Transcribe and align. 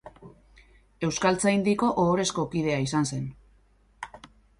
Euskaltzaindiko 1.07 1.89
ohorezko 2.05 2.45
kidea 2.55 2.79
izan 2.87 3.07
zen. 3.11 3.29